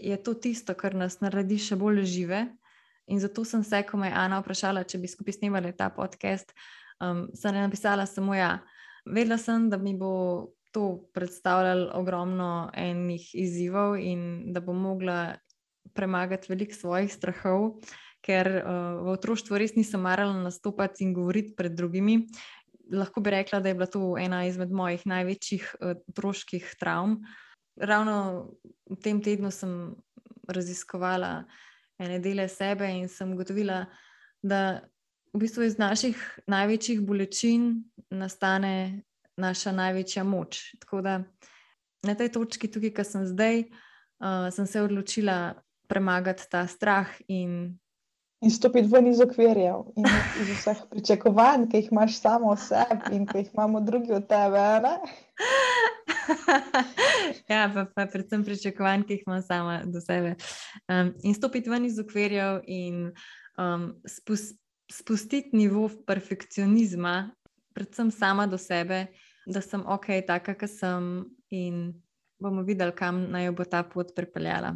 je 0.00 0.16
to 0.22 0.34
tisto, 0.34 0.74
kar 0.74 0.94
nas 0.94 1.20
naredi 1.20 1.58
še 1.58 1.76
bolj 1.76 2.04
žive. 2.08 2.44
In 3.06 3.20
zato 3.20 3.44
sem 3.44 3.64
se, 3.64 3.82
ko 3.84 4.00
me 4.00 4.08
je 4.08 4.16
Ana 4.16 4.40
vprašala, 4.40 4.84
če 4.88 4.98
bi 4.98 5.10
skupaj 5.10 5.36
snimali 5.36 5.74
ta 5.76 5.90
podcast, 5.92 6.54
um, 7.04 7.26
sem 7.36 7.56
napisala 7.56 8.06
samo 8.08 8.36
ja. 8.36 8.58
Vedela 9.04 9.36
sem, 9.38 9.68
da 9.68 9.76
mi 9.76 9.92
bo 9.96 10.54
to 10.74 11.04
predstavljalo 11.14 11.92
ogromno 11.94 12.70
enih 12.74 13.28
izzivov 13.38 13.98
in 14.00 14.52
da 14.52 14.60
bom 14.64 14.80
mogla 14.80 15.36
premagati 15.94 16.50
veliko 16.50 16.74
svojih 16.74 17.12
strahov, 17.12 17.76
ker 18.24 18.48
uh, 18.48 19.04
v 19.04 19.14
otroštvu 19.14 19.60
res 19.60 19.76
nisem 19.76 20.02
marala 20.02 20.34
nastopati 20.40 21.04
in 21.04 21.12
govoriti 21.14 21.54
pred 21.54 21.76
drugimi. 21.76 22.24
Lahko 22.92 23.20
bi 23.24 23.36
rekla, 23.36 23.60
da 23.60 23.70
je 23.70 23.76
bila 23.76 23.86
to 23.86 24.16
ena 24.20 24.42
izmed 24.48 24.72
mojih 24.72 25.04
največjih 25.06 25.74
uh, 25.80 25.94
otroških 26.08 26.72
travm. 26.80 27.20
Ravno 27.76 28.50
v 28.90 28.96
tem 29.02 29.20
tednu 29.22 29.50
sem 29.50 29.94
raziskovala 30.48 31.44
ene 31.98 32.18
dele 32.18 32.48
sebe 32.48 32.86
in 32.90 33.08
sem 33.08 33.32
ugotovila, 33.32 33.84
da 34.42 34.80
v 35.34 35.42
bistvu 35.42 35.66
iz 35.66 35.78
naših 35.78 36.18
največjih 36.46 37.00
bolečin 37.02 37.84
nastane 38.10 39.02
naša 39.36 39.72
največja 39.72 40.24
moč. 40.24 40.74
Tako 40.78 41.00
da 41.02 41.22
na 42.06 42.14
tej 42.14 42.30
točki, 42.32 42.70
tukaj, 42.70 42.92
ki 42.94 43.04
sem 43.04 43.26
zdaj, 43.26 43.64
uh, 44.20 44.50
sem 44.54 44.66
se 44.66 44.82
odločila 44.82 45.54
premagati 45.88 46.46
ta 46.50 46.66
strah 46.66 47.08
in. 47.28 47.74
In 48.44 48.52
stopiti 48.52 48.90
ven 48.92 49.06
iz 49.08 49.22
okvirjev 49.24 49.86
in 49.96 50.06
iz 50.42 50.50
vseh 50.58 50.82
pričakovanj, 50.90 51.64
ki 51.70 51.80
jih 51.80 51.92
imaš 51.92 52.18
samo 52.20 52.52
o 52.52 52.56
sebi 52.60 53.16
in 53.16 53.24
ki 53.26 53.40
jih 53.40 53.54
imamo 53.54 53.80
drugi 53.80 54.12
od 54.12 54.28
tebe. 54.28 54.64
ja, 57.52 57.70
pa, 57.74 57.86
pa 57.94 58.06
predvsem 58.10 58.44
pričakovanj, 58.44 59.04
ki 59.06 59.18
jih 59.18 59.24
imam 59.26 59.42
sama 59.42 59.80
do 59.86 60.00
sebe. 60.00 60.34
Um, 60.88 61.12
in 61.22 61.34
stopiti 61.34 61.70
ven 61.70 61.84
iz 61.84 61.98
okvirjev 62.00 62.62
in 62.66 63.10
um, 63.58 63.90
spus, 64.08 64.52
spustiti 64.92 65.56
nivo 65.56 65.88
perfekcionizma, 66.06 67.30
predvsem 67.74 68.10
sama 68.10 68.46
do 68.46 68.58
sebe, 68.58 69.06
da 69.46 69.60
sem 69.60 69.84
ok, 69.86 70.06
taka, 70.26 70.54
kar 70.54 70.70
sem 70.70 71.24
in 71.50 71.92
bomo 72.40 72.62
videli, 72.62 72.92
kam 72.96 73.26
naj 73.32 73.52
bo 73.56 73.64
ta 73.64 73.82
pot 73.82 74.14
pripeljala. 74.16 74.74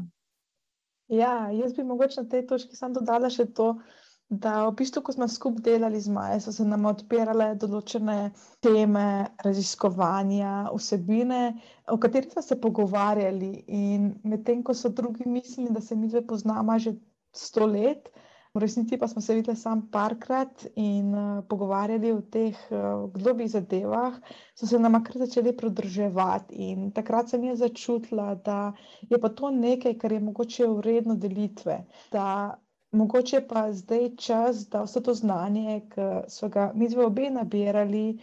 Ja, 1.09 1.49
jaz 1.53 1.73
bi 1.77 1.85
mogoče 1.85 2.23
na 2.23 2.29
tej 2.29 2.47
točki 2.47 2.77
samo 2.77 3.01
dodala 3.01 3.31
še 3.33 3.49
to, 3.57 3.75
da 3.79 4.08
v 4.31 4.73
bistvu, 4.77 5.03
ko 5.03 5.13
smo 5.13 5.29
skupaj 5.29 5.65
delali 5.65 6.01
z 6.01 6.13
Majo, 6.13 6.41
so 6.45 6.53
se 6.53 6.65
nam 6.69 6.85
odpirale 6.91 7.55
določene 7.57 8.17
teme, 8.65 9.07
raziskovanja, 9.45 10.69
vsebine, 10.75 11.43
o 11.89 11.97
katerih 11.97 12.33
smo 12.33 12.45
se 12.45 12.61
pogovarjali. 12.61 13.53
In 13.69 14.13
medtem, 14.25 14.63
ko 14.63 14.77
so 14.77 14.93
drugi 14.93 15.25
mislili, 15.27 15.73
da 15.73 15.81
se 15.81 15.97
mi 15.97 16.13
dve 16.13 16.27
poznamo 16.27 16.79
že 16.79 16.99
sto 17.33 17.67
let, 17.67 18.13
V 18.55 18.61
resnici 18.61 18.97
pa 18.97 19.07
smo 19.09 19.21
se 19.21 19.35
videli 19.35 19.57
samo 19.57 19.83
parkrat 19.93 20.67
in 20.77 21.15
uh, 21.15 21.45
pogovarjali 21.49 22.13
o 22.13 22.21
teh 22.21 22.57
uh, 22.71 23.11
globih 23.13 23.51
zadevah, 23.51 24.17
so 24.57 24.67
se 24.67 24.79
nam 24.79 24.97
kar 25.05 25.19
začeli 25.21 25.53
prodruževati. 25.57 26.57
In 26.73 26.91
takrat 26.93 27.29
sem 27.29 27.45
jaz 27.45 27.61
začutila, 27.61 28.35
da 28.35 28.73
je 29.11 29.21
pa 29.21 29.29
to 29.29 29.51
nekaj, 29.51 29.99
kar 29.99 30.13
je 30.13 30.21
mogoče 30.21 30.67
vredno 30.81 31.15
delitve. 31.15 31.85
Da 32.13 32.57
mogoče 32.93 33.41
pa 33.49 33.73
zdaj 33.73 34.11
čas, 34.17 34.69
da 34.69 34.83
vse 34.83 35.03
to 35.03 35.15
znanje, 35.15 35.81
ki 35.95 36.09
so 36.29 36.49
ga 36.49 36.73
mi 36.75 36.89
dve 36.89 37.07
obe 37.07 37.31
nabirali, 37.31 38.19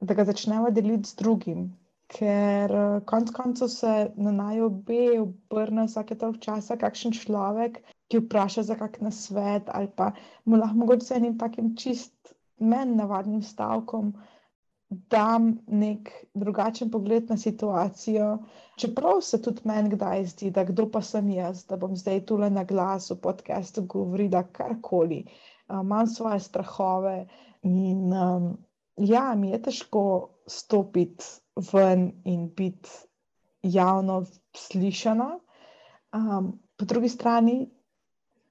da 0.00 0.14
ga 0.14 0.24
začnemo 0.24 0.70
deliti 0.70 1.08
z 1.08 1.16
drugim. 1.16 1.70
Ker 2.10 2.72
uh, 2.74 3.02
konec 3.06 3.30
koncev 3.30 3.68
se 3.68 3.94
na 4.16 4.32
naj 4.32 4.60
obe 4.66 5.20
obrne 5.20 5.86
vsake 5.86 6.18
toliko 6.18 6.42
časa, 6.46 6.76
kakšen 6.76 7.14
človek, 7.14 7.78
ki 8.10 8.24
vpraša 8.24 8.66
za 8.66 8.74
kak 8.74 8.98
na 9.00 9.12
svet, 9.14 9.68
ali 9.68 9.88
pa 9.96 10.10
mu 10.44 10.58
lahko 10.58 10.82
mogoče 10.82 11.06
z 11.06 11.16
enim 11.20 11.38
takim 11.38 11.76
čist 11.76 12.34
menj 12.58 12.96
navadnim 12.98 13.42
stavkom 13.42 14.12
dam 14.90 15.58
nek 15.66 16.10
drugačen 16.34 16.90
pogled 16.90 17.30
na 17.30 17.36
situacijo. 17.36 18.38
Čeprav 18.76 19.20
se 19.22 19.42
tudi 19.42 19.60
meni 19.64 19.90
kdaj 19.90 20.24
zdi, 20.26 20.50
da 20.50 20.64
kdo 20.64 20.88
pa 20.90 21.02
sem 21.02 21.28
jaz, 21.30 21.64
da 21.66 21.76
bom 21.76 21.96
zdaj 21.96 22.24
tule 22.26 22.50
na 22.50 22.64
glas 22.64 23.10
v 23.10 23.20
podkastu 23.22 23.84
govorila 23.86 24.42
karkoli, 24.42 25.24
imam 25.70 26.06
svoje 26.06 26.40
strahove 26.40 27.28
in 27.62 28.12
um, 28.12 28.56
ja, 28.96 29.34
mi 29.34 29.50
je 29.50 29.62
težko 29.62 30.02
stopiti 30.46 31.24
ven 31.72 32.10
in 32.24 32.48
biti 32.56 32.90
javno 33.62 34.24
slišana. 34.56 35.38
Um, 36.12 36.58
po 36.76 36.84
drugi 36.84 37.08
strani 37.08 37.70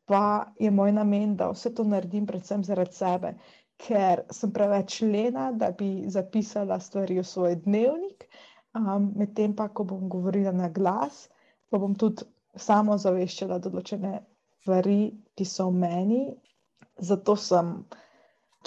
pa 0.05 0.53
je 0.59 0.71
moj 0.71 0.91
namen, 0.91 1.35
da 1.35 1.51
vse 1.51 1.73
to 1.75 1.83
naredim 1.83 2.25
predvsem 2.25 2.63
zaradi 2.63 2.93
sebe, 2.93 3.33
ker 3.79 4.23
sem 4.35 4.51
preveč 4.51 4.99
lena, 5.01 5.49
da 5.51 5.71
bi 5.71 5.89
zapisala 6.11 6.79
stvari 6.83 7.19
v 7.19 7.25
svoj 7.25 7.55
dnevnik. 7.63 8.27
Um, 8.75 9.11
Medtem 9.17 9.55
pa, 9.55 9.69
ko 9.69 9.85
bom 9.87 10.09
govorila 10.11 10.51
na 10.53 10.69
glas, 10.69 11.27
pa 11.69 11.79
bom 11.81 11.95
tudi 11.95 12.27
samo 12.59 12.97
zaveščala 12.97 13.59
določene 13.63 14.19
stvari, 14.59 14.99
ki 15.35 15.47
so 15.47 15.69
v 15.71 15.81
meni. 15.85 16.21
Zato 16.99 17.35
sem 17.39 17.71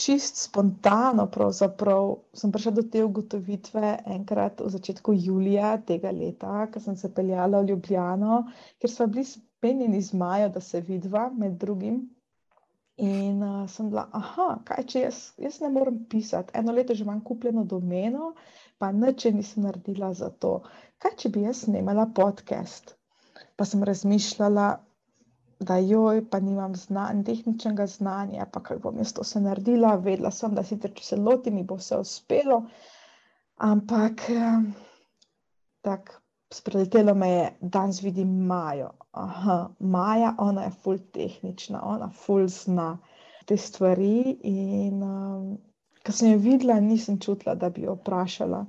čist 0.00 0.40
spontano, 0.40 1.26
pravzaprav 1.30 2.14
sem 2.32 2.52
prišla 2.52 2.72
do 2.78 2.84
te 2.94 3.04
ugotovitve 3.04 3.90
enkrat 4.16 4.62
v 4.64 4.70
začetku 4.72 5.12
julija 5.12 5.74
tega 5.86 6.10
leta, 6.16 6.66
ko 6.72 6.80
sem 6.80 6.96
se 6.96 7.12
peljala 7.12 7.60
v 7.60 7.72
Ljubljano, 7.72 8.40
ker 8.80 8.90
smo 8.90 9.10
bili 9.12 9.26
penjeni 9.60 10.00
z 10.00 10.16
Majo, 10.16 10.48
da 10.56 10.60
se 10.60 10.80
vidva 10.80 11.28
med 11.36 11.60
drugim. 11.60 12.00
In 12.96 13.42
uh, 13.42 13.68
sem 13.72 13.88
bila, 13.88 14.04
aha, 14.12 14.48
kaj 14.68 14.84
če 14.92 15.04
jaz, 15.06 15.20
jaz 15.40 15.60
ne 15.62 15.70
morem 15.72 16.02
pisati, 16.12 16.52
eno 16.58 16.74
leto 16.76 16.94
že 16.94 17.06
imam 17.06 17.22
kupljeno 17.24 17.64
domeno, 17.64 18.34
pa 18.78 18.90
nič 18.92 19.24
nisem 19.32 19.64
naredila 19.64 20.12
za 20.12 20.28
to. 20.30 20.58
Kaj 21.00 21.16
če 21.22 21.30
bi 21.32 21.46
jaz 21.46 21.64
snimala 21.64 22.06
podcast? 22.14 22.94
Pa 23.56 23.64
sem 23.64 23.82
razmišljala, 23.88 24.66
da 25.62 25.76
joj, 25.78 26.24
pa 26.30 26.40
nimam 26.40 26.74
znan, 26.76 27.24
tehničnega 27.24 27.86
znanja, 27.86 28.46
pa 28.52 28.60
kako 28.60 28.90
bom 28.90 28.98
jaz 28.98 29.12
to 29.16 29.24
se 29.24 29.40
naredila. 29.40 29.94
Vedela 29.96 30.30
sem, 30.30 30.54
da 30.54 30.64
sicer, 30.66 30.92
če 30.94 31.04
se 31.04 31.16
lotim, 31.16 31.60
bo 31.66 31.78
vse 31.80 32.00
uspelo. 32.02 32.62
Ampak, 33.62 34.26
um, 34.36 34.72
tako 35.86 36.20
spreletelo 36.52 37.14
me 37.14 37.30
je, 37.30 37.46
danes 37.60 38.02
vidim 38.02 38.34
Majo. 38.46 38.90
Aha, 39.12 39.68
Maja, 39.78 40.34
ona 40.38 40.62
je 40.62 40.70
ful 40.70 40.98
tehnična, 41.12 41.82
ona 41.84 42.08
ful 42.10 42.46
zna 42.48 42.98
te 43.46 43.56
stvari. 43.56 44.38
In 44.42 45.02
um, 45.02 45.58
ko 46.06 46.12
sem 46.12 46.30
jo 46.32 46.38
videla, 46.40 46.78
nisem 46.80 47.18
čutila, 47.20 47.54
da 47.54 47.68
bi 47.70 47.84
jo 47.84 47.98
vprašala, 47.98 48.62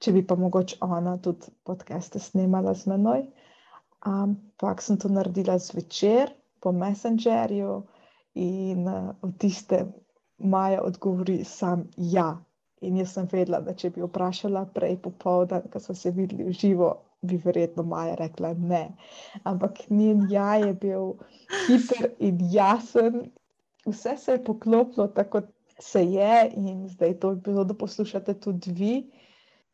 če 0.00 0.14
bi 0.16 0.22
pa 0.26 0.38
mogoče 0.40 0.78
ona 0.80 1.18
tudi 1.20 1.52
podcaste 1.68 2.18
snimala 2.18 2.74
z 2.74 2.88
menoj. 2.94 3.26
Ampak 4.08 4.80
sem 4.80 4.96
to 4.96 5.12
naredila 5.12 5.58
zvečer 5.60 6.32
po 6.64 6.72
Messengerju 6.72 7.82
in 8.40 8.88
uh, 8.88 9.12
v 9.22 9.34
tiste 9.36 9.84
Maja 10.38 10.80
odgovori 10.80 11.44
sam 11.44 11.84
ja. 11.96 12.38
In 12.80 12.96
jaz 12.96 13.12
sem 13.12 13.28
vedela, 13.28 13.60
da 13.60 13.76
če 13.76 13.90
bi 13.92 14.00
vprašala 14.00 14.64
prej 14.72 14.96
popovdan, 15.04 15.68
ko 15.68 15.80
smo 15.84 15.94
se 15.94 16.10
videli 16.16 16.48
v 16.48 16.56
živo, 16.56 16.94
bi 17.22 17.36
verjetno 17.44 17.82
Maja 17.82 18.14
rekla 18.14 18.54
ne. 18.54 18.96
Ampak 19.44 19.78
njen 19.90 20.26
ja 20.30 20.54
je 20.56 20.74
bil 20.74 21.14
hiter 21.66 22.10
in 22.18 22.38
jasen, 22.52 23.30
vse 23.86 24.16
se 24.16 24.32
je 24.32 24.44
poklopilo 24.44 25.08
tako, 25.08 25.40
kot 25.40 25.50
se 25.80 26.04
je, 26.04 26.50
in 26.56 26.88
zdaj 26.88 27.18
to 27.20 27.30
je 27.30 27.36
bilo, 27.36 27.64
da 27.64 27.74
poslušate 27.74 28.34
tudi 28.40 28.72
vi, 28.72 28.94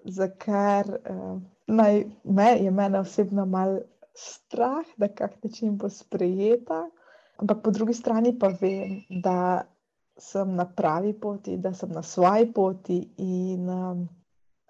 za 0.04 0.28
kar 0.38 0.86
uh, 0.88 1.40
naj, 1.66 2.04
me, 2.24 2.50
je 2.60 2.70
mene 2.70 3.00
osebno 3.00 3.46
mal 3.46 3.78
strah, 4.14 4.86
da 4.96 5.08
kak 5.08 5.44
način 5.44 5.76
bo 5.76 5.88
sprejeta. 5.88 6.86
Ampak 7.36 7.62
po 7.62 7.70
drugi 7.70 7.94
strani 7.94 8.38
pa 8.38 8.48
vem, 8.60 9.02
da 9.10 9.66
sem 10.18 10.54
na 10.54 10.64
pravi 10.64 11.12
poti, 11.20 11.56
da 11.56 11.74
sem 11.74 11.90
na 11.92 12.02
svoji 12.02 12.52
poti 12.52 13.00
in 13.18 13.68
um, 13.70 14.08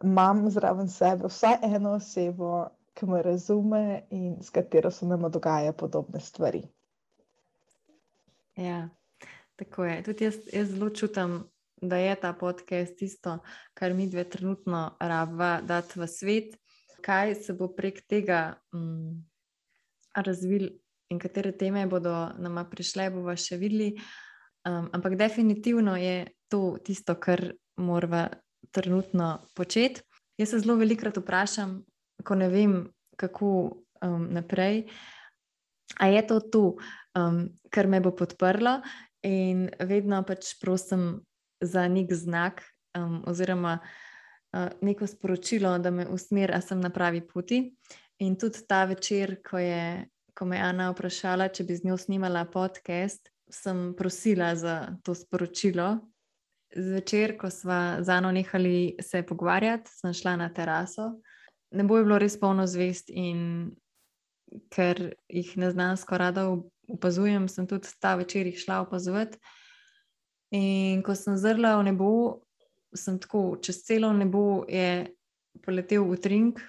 imam 0.05 0.50
zraven 0.50 0.88
sebe 0.88 1.29
vsaj 1.29 1.59
eno 1.62 1.97
osebo, 1.97 2.69
ki 2.95 3.07
me 3.07 3.23
razume 3.23 4.07
in 4.11 4.37
s 4.43 4.50
katero 4.50 4.91
se 4.91 5.07
nam 5.07 5.31
dogajajo 5.31 5.73
podobne 5.73 6.21
stvari. 6.21 6.62
Ja, 8.57 8.88
tako 9.57 9.85
je. 9.85 10.03
Tudi 10.03 10.25
jaz, 10.25 10.37
jaz 10.53 10.71
zelo 10.71 10.91
čutim, 10.91 11.43
da 11.76 11.97
je 11.97 12.15
ta 12.21 12.33
podcast 12.33 12.97
tisto, 12.97 13.38
kar 13.75 13.95
mi 13.95 14.09
dve 14.11 14.25
trenutno 14.25 14.97
rabva 15.00 15.61
dati 15.61 16.00
v 16.00 16.09
svet. 16.09 16.57
Kaj 17.05 17.35
se 17.35 17.53
bo 17.53 17.69
prek 17.69 18.00
tega 18.09 18.57
um, 18.73 19.25
razvil 20.17 20.71
in 21.11 21.19
katere 21.19 21.53
teme 21.53 21.87
bodo 21.87 22.15
nama 22.38 22.65
prišle, 22.65 23.11
bomo 23.11 23.37
še 23.37 23.61
videli. 23.61 23.93
Um, 24.67 24.88
ampak 24.93 25.15
definitivno 25.21 25.97
je 25.97 26.26
to 26.49 26.79
tisto, 26.85 27.15
kar 27.15 27.53
moramo 27.76 28.25
trenutno 28.71 29.47
početi. 29.55 30.03
Jaz 30.39 30.51
se 30.51 30.61
zelo 30.61 30.77
velikokrat 30.77 31.17
vprašam, 31.17 31.79
ko 32.25 32.35
ne 32.35 32.49
vem, 32.49 32.79
kako 33.17 33.51
um, 34.05 34.29
naprej. 34.31 34.85
A 36.01 36.07
je 36.07 36.27
to 36.27 36.41
to, 36.41 36.65
um, 37.17 37.47
kar 37.71 37.87
me 37.87 38.01
bo 38.01 38.11
podprlo, 38.11 38.81
in 39.25 39.69
vedno 39.81 40.23
pač 40.27 40.55
prosim 40.61 41.23
za 41.61 41.87
nek 41.89 42.13
znak 42.13 42.63
um, 42.99 43.23
oziroma 43.27 43.79
uh, 43.81 44.69
neko 44.81 45.07
sporočilo, 45.07 45.79
da 45.79 45.91
me 45.91 46.07
usmeri, 46.07 46.53
da 46.53 46.61
sem 46.61 46.81
na 46.81 46.91
pravi 46.91 47.23
poti. 47.27 47.63
In 48.19 48.37
tudi 48.37 48.67
ta 48.69 48.85
večer, 48.85 49.39
ko, 49.45 49.59
je, 49.59 50.07
ko 50.35 50.45
me 50.45 50.57
je 50.57 50.63
Ana 50.63 50.91
vprašala, 50.93 51.49
če 51.49 51.65
bi 51.65 51.77
z 51.77 51.89
njo 51.89 51.97
snimala 52.01 52.45
podcast, 52.45 53.31
sem 53.53 53.93
prosila 53.97 54.55
za 54.57 54.77
to 55.05 55.15
sporočilo. 55.15 55.97
Zvečer, 56.75 57.37
ko 57.39 57.51
smo 57.51 58.03
z 58.03 58.09
Ano 58.09 58.33
nehali 58.33 58.97
se 59.01 59.23
pogovarjati, 59.23 59.91
sem 59.91 60.13
šla 60.13 60.37
na 60.37 60.49
teraso. 60.55 61.21
Ne 61.71 61.85
bo 61.85 61.99
je 61.99 62.05
bilo 62.05 62.19
res 62.19 62.37
polno 62.41 62.67
zvest, 62.67 63.11
in 63.11 63.71
ker 64.71 65.15
jih 65.29 65.57
ne 65.57 65.71
znam 65.71 65.97
skoraj 65.97 66.33
da 66.33 66.47
opazujem, 66.89 67.49
sem 67.49 67.67
tudi 67.67 67.89
ta 68.01 68.15
večer 68.15 68.47
jih 68.47 68.59
šla 68.59 68.81
opazovati. 68.85 69.39
In 70.55 71.03
ko 71.03 71.15
sem 71.15 71.37
zrla 71.37 71.77
v 71.81 71.89
nebo, 71.91 72.11
sem 72.95 73.19
tako 73.19 73.59
čez 73.63 73.83
celo 73.85 74.13
nebo 74.13 74.65
je 74.69 75.11
poletel 75.65 76.07
v 76.07 76.19
Trink. 76.23 76.63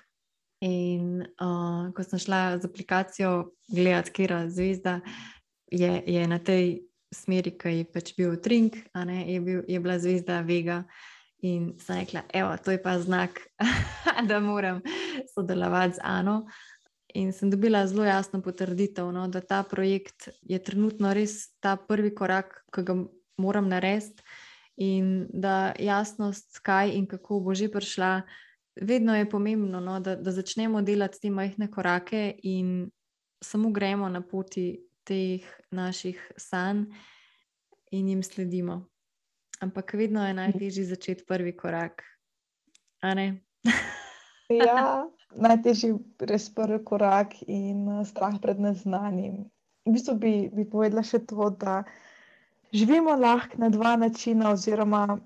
In 0.65 1.21
uh, 1.21 1.93
ko 1.93 2.03
sem 2.03 2.19
šla 2.19 2.57
z 2.57 2.65
aplikacijo 2.65 3.51
gledati, 3.69 4.11
kera 4.11 4.47
zvezda 4.49 5.01
je, 5.69 6.01
je 6.05 6.27
na 6.27 6.39
tej 6.39 6.86
smeri, 7.13 7.53
ki 7.57 7.75
je 7.79 7.85
pač 7.91 8.13
bil 8.17 8.35
Trink, 8.41 8.77
je, 8.95 9.39
bil, 9.41 9.61
je 9.67 9.79
bila 9.79 9.99
zvezda 9.99 10.41
Vega. 10.41 10.83
In 11.45 11.75
sem 11.77 12.01
rekla, 12.01 12.23
evo, 12.33 12.55
to 12.57 12.73
je 12.73 12.81
pa 12.81 12.97
znak, 12.99 13.37
da 14.29 14.39
moram 14.41 14.81
sodelovati 15.35 15.99
z 15.99 15.99
Ano. 16.03 16.47
In 17.13 17.31
sem 17.33 17.49
dobila 17.49 17.85
zelo 17.87 18.03
jasno 18.03 18.41
potrditev, 18.41 19.11
no, 19.13 19.27
da 19.29 19.41
ta 19.41 19.61
projekt 19.63 20.29
je 20.41 20.57
trenutno 20.59 21.13
res 21.13 21.53
ta 21.61 21.77
prvi 21.77 22.11
korak, 22.15 22.65
ki 22.73 22.83
ga 22.83 22.97
moram 23.37 23.69
narediti, 23.69 24.25
in 24.77 25.27
da 25.33 25.73
jasnost, 25.79 26.59
kaj 26.65 26.93
in 26.93 27.07
kako 27.09 27.39
bo 27.45 27.55
že 27.57 27.69
prišla, 27.69 28.21
vedno 28.81 29.15
je 29.15 29.29
pomembno, 29.29 29.79
no, 29.79 29.99
da, 29.99 30.15
da 30.15 30.31
začnemo 30.31 30.81
delati 30.81 31.21
te 31.21 31.29
majhne 31.29 31.71
korake 31.71 32.35
in 32.43 32.89
samo 33.43 33.71
gremo 33.71 34.09
na 34.09 34.21
poti 34.21 34.86
teh 35.07 35.45
naših 35.71 36.19
sanj 36.37 36.85
in 37.91 38.09
jim 38.09 38.23
sledimo. 38.23 38.85
Ampak 39.61 39.93
vedno 39.93 40.27
je 40.27 40.33
najtežje 40.33 40.85
začeti 40.85 41.25
prvi 41.25 41.55
korak. 41.57 42.03
ja, 44.61 45.07
najtežji 45.35 45.89
je 45.89 46.27
res 46.29 46.49
prvi 46.53 46.83
korak 46.85 47.39
in 47.47 47.87
uh, 47.87 48.03
strah 48.05 48.37
pred 48.41 48.59
neznanim. 48.59 49.47
V 49.87 49.95
bistvu 49.95 50.17
bi, 50.19 50.33
bi 50.53 50.67
povedala 50.67 51.01
še 51.07 51.23
to, 51.25 51.49
da 51.49 51.81
živimo 52.75 53.15
lahko 53.15 53.57
na 53.63 53.71
dva 53.73 53.95
načina, 53.95 54.51
oziroma 54.51 55.17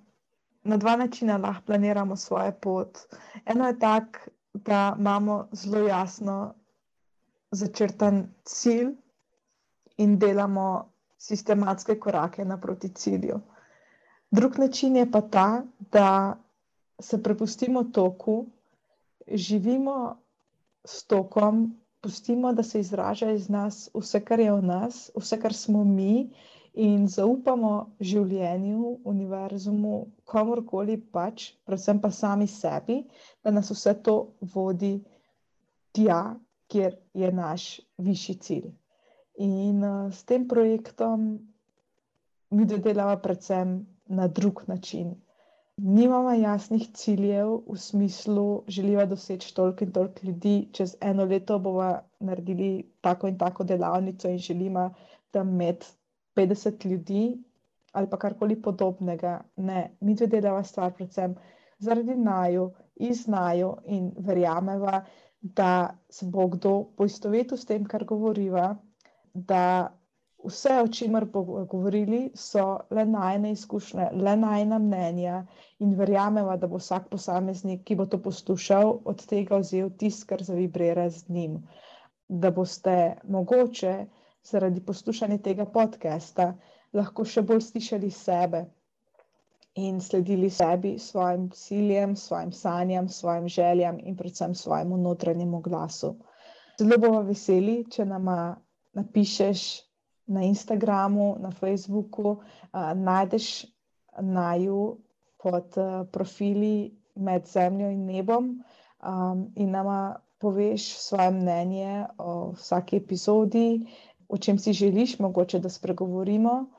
na 0.64 0.78
dva 0.78 0.96
načina 0.96 1.40
lahko 1.42 1.66
planiramo 1.72 2.16
svojo 2.16 2.54
pot. 2.62 3.04
Eno 3.46 3.68
je 3.68 3.80
tak, 3.80 4.30
da 4.54 4.96
imamo 5.00 5.48
zelo 5.52 5.88
jasno 5.88 6.54
začrtan 7.52 8.28
cilj 8.46 8.94
in 10.02 10.18
delamo 10.20 10.68
sistematske 11.22 12.00
korake 12.00 12.46
naproti 12.46 12.90
cilju. 12.90 13.40
Drug 14.32 14.58
način 14.60 14.96
je 14.96 15.12
pa 15.12 15.22
ta, 15.22 15.48
da 15.92 16.38
se 17.00 17.24
prepustimo 17.24 17.84
toku 17.84 18.46
živimo 19.28 20.18
s 20.86 21.04
tokom, 21.04 21.76
pustimo, 22.02 22.54
da 22.54 22.64
se 22.64 22.80
izraža 22.80 23.32
iz 23.32 23.50
nas 23.50 23.90
vse, 23.94 24.24
kar 24.26 24.40
je 24.40 24.54
v 24.54 24.62
nas, 24.62 25.12
vse, 25.16 25.40
kar 25.42 25.54
smo 25.54 25.84
mi, 25.84 26.30
in 26.74 27.08
zaupamo 27.08 27.72
življenju, 28.00 28.98
univerzumu, 29.04 29.96
komorkoli 30.26 30.98
pač, 31.12 31.52
predvsem 31.68 32.00
pa 32.00 32.12
sami 32.12 32.48
sebi, 32.48 33.02
da 33.44 33.52
nas 33.52 33.72
vse 33.72 33.94
to 34.04 34.16
vodi 34.54 34.94
tja, 35.92 36.22
kjer 36.72 36.96
je 37.14 37.32
naš 37.36 37.82
višji 37.98 38.36
cilj. 38.36 38.70
In 39.38 39.84
uh, 39.84 40.12
s 40.12 40.24
tem 40.24 40.48
projektom 40.48 41.40
mi 42.50 42.66
dodelava 42.66 43.18
predvsem 43.18 43.86
na 44.08 44.28
drug 44.28 44.64
način 44.68 45.16
nimamo 45.84 46.32
jasnih 46.32 46.90
ciljev 46.94 47.48
v 47.68 47.78
smislu, 47.78 48.64
želiva 48.68 49.06
doseči 49.06 49.56
toliko 49.56 49.84
in 49.84 49.92
toliko 49.92 50.20
ljudi, 50.24 50.70
čez 50.72 50.96
eno 51.02 51.26
leto 51.26 51.60
bomo 51.60 52.00
naredili 52.20 52.92
tako 53.02 53.28
in 53.28 53.38
tako 53.38 53.64
delavnico 53.64 54.30
in 54.30 54.38
želimo 54.38 54.94
tam 55.32 55.50
imeti 55.50 55.88
50 56.36 56.86
ljudi 56.86 57.44
ali 57.92 58.10
pa 58.10 58.18
karkoli 58.18 58.62
podobnega. 58.62 59.42
Ne, 59.56 59.92
mi 60.00 60.16
dve 60.16 60.28
delava 60.28 60.64
stvar 60.64 60.94
predvsem 60.94 61.36
zaradi 61.80 62.16
naju, 62.16 62.72
iz 62.96 63.28
naju 63.28 63.76
in 63.86 64.12
verjameva, 64.18 65.06
da 65.42 65.98
se 66.10 66.26
bo 66.26 66.48
kdo 66.48 66.84
poistovetil 66.98 67.58
s 67.58 67.66
tem, 67.66 67.86
kar 67.86 68.06
govoriva, 68.06 68.76
da 69.34 69.92
vse, 70.44 70.82
o 70.84 70.88
čemer 70.88 71.26
bomo 71.26 71.66
govorili, 71.66 72.32
so 72.36 72.80
le 72.90 73.06
najne 73.06 73.52
izkušnje, 73.52 74.10
le 74.14 74.36
najna 74.38 74.80
mnenja, 74.80 75.46
in 75.80 75.94
verjamemo, 75.98 76.58
da 76.58 76.68
bo 76.68 76.80
vsak 76.82 77.10
posameznik, 77.10 77.84
ki 77.84 77.96
bo 77.96 78.06
to 78.06 78.22
poslušal, 78.22 78.98
od 79.06 79.26
tega 79.26 79.62
vzel 79.62 79.90
tisto, 79.98 80.28
kar 80.30 80.44
zavibrira 80.44 81.10
z 81.10 81.30
njim. 81.30 81.62
Da 82.28 82.52
boste 82.52 83.16
mogoče 83.24 84.06
zaradi 84.44 84.82
poslušanja 84.82 85.38
tega 85.38 85.66
podcasta 85.66 86.54
lahko 86.94 87.26
še 87.26 87.42
bolj 87.42 87.62
slišali 87.62 88.10
sebe 88.12 88.66
in 89.76 90.02
sledili 90.02 90.50
sebi, 90.50 90.98
svojim 91.00 91.50
ciljem, 91.56 92.16
svojim 92.16 92.52
sanjam, 92.52 93.08
svojim 93.10 93.48
željam 93.48 94.00
in 94.00 94.18
predvsem 94.18 94.56
svojemu 94.56 94.98
notranjemu 94.98 95.62
glasu. 95.62 96.16
Zelo 96.80 96.98
bomo 96.98 97.22
veseli, 97.22 97.86
če 97.92 98.06
nama 98.06 98.56
napišeš 98.94 99.82
na 100.28 100.44
Instagramu, 100.44 101.36
na 101.40 101.52
Facebooku, 101.52 102.30
uh, 102.32 102.94
najdeš 102.96 103.66
naju 104.22 104.98
pod 105.38 105.78
uh, 105.78 106.08
profili 106.12 106.98
med 107.16 107.48
zemljo 107.48 107.90
in 107.90 108.06
nebom 108.06 108.64
um, 109.04 109.52
in 109.56 109.72
nama 109.72 110.16
poveš 110.40 110.98
svoje 110.98 111.32
mnenje 111.32 112.06
o 112.18 112.52
vsaki 112.52 112.98
epizodi, 112.98 113.86
o 114.28 114.38
čem 114.38 114.60
si 114.60 114.74
želiš, 114.74 115.20
mogoče 115.20 115.60
da 115.60 115.70
spregovorimo 115.70 116.70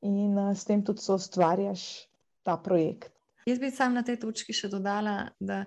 in 0.00 0.38
uh, 0.38 0.56
s 0.56 0.64
tem 0.64 0.84
tudi 0.84 1.00
so 1.00 1.14
ustvarjaš 1.14 2.08
ta 2.42 2.56
projekt. 2.56 3.12
Jaz 3.46 3.58
bi 3.58 3.70
sam 3.70 3.94
na 3.94 4.02
tej 4.02 4.18
točki 4.20 4.52
še 4.52 4.68
dodala, 4.68 5.30
da 5.40 5.64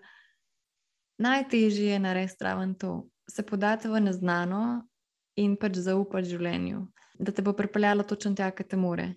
najtežje 1.18 1.94
je 1.94 2.00
narediti 2.00 2.44
raven 2.44 2.76
to, 2.76 3.08
se 3.30 3.46
podati 3.46 3.88
v 3.88 4.02
neznano 4.02 4.84
in 5.36 5.56
pač 5.58 5.78
zaupati 5.78 6.30
življenju 6.30 6.88
da 7.22 7.32
te 7.32 7.42
bo 7.42 7.54
pripeljalo 7.54 8.04
točno 8.04 8.34
tja, 8.36 8.50
ki 8.52 8.64
te 8.64 8.78
more. 8.78 9.14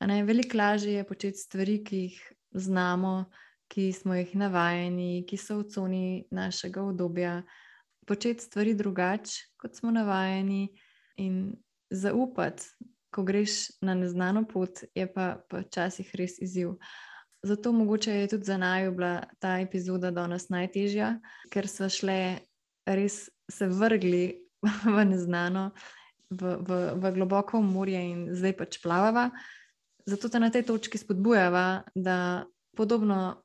Veliko 0.00 0.58
lažje 0.58 0.92
je 0.92 1.06
početi 1.06 1.38
stvari, 1.38 1.78
ki 1.84 1.98
jih 2.06 2.16
znamo, 2.52 3.30
ki 3.68 3.92
smo 3.92 4.14
jih 4.14 4.34
navajeni, 4.36 5.24
ki 5.28 5.36
so 5.36 5.58
v 5.60 5.68
coni 5.72 6.06
našega 6.32 6.82
obdobja, 6.82 7.42
početi 8.08 8.44
stvari 8.44 8.74
drugače, 8.74 9.56
kot 9.60 9.76
smo 9.76 9.92
navajeni, 9.92 10.68
in 11.16 11.54
zaupati, 11.90 12.64
ko 13.14 13.22
greš 13.22 13.76
na 13.80 13.94
neznano 13.94 14.44
pot, 14.48 14.82
je 14.94 15.06
pa 15.12 15.36
včasih 15.52 16.10
res 16.18 16.38
izziv. 16.42 16.74
Zato 17.44 17.72
mogoče 17.72 18.12
je 18.12 18.28
tudi 18.28 18.48
za 18.48 18.56
naju 18.56 18.92
bila 18.96 19.20
ta 19.38 19.58
epizoda 19.60 20.10
danes 20.10 20.48
najtežja, 20.48 21.18
ker 21.52 21.68
smo 21.68 21.88
šle 21.92 22.38
res 22.88 23.28
se 23.52 23.68
vrgli 23.68 24.43
v 24.94 25.04
neznano 25.04 25.70
v, 26.30 26.56
v, 26.60 26.70
v 26.98 27.12
globoko 27.14 27.60
morje 27.62 28.00
in 28.00 28.20
zdaj 28.34 28.54
pač 28.58 28.80
plavava. 28.82 29.30
Zato 30.04 30.28
te 30.28 30.40
na 30.40 30.50
tej 30.52 30.66
točki 30.68 31.00
spodbujava, 31.00 31.84
da 31.94 32.44
podobno 32.76 33.40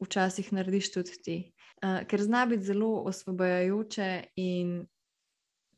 včasih 0.00 0.52
narediš 0.52 0.92
tudi 0.94 1.14
ti. 1.20 1.38
Uh, 1.84 2.04
ker 2.08 2.22
zna 2.22 2.46
biti 2.48 2.64
zelo 2.64 3.04
osvobajajoče 3.04 4.10
in 4.40 4.86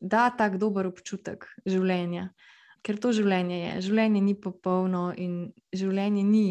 da 0.00 0.30
tak 0.30 0.58
dober 0.60 0.86
občutek 0.86 1.48
življenja. 1.66 2.30
ker 2.86 3.00
to 3.02 3.10
življenje 3.10 3.56
je. 3.58 3.70
Življenje 3.88 4.20
ni 4.22 4.34
popolno 4.38 5.10
in 5.18 5.50
življenje 5.74 6.22
ni 6.22 6.46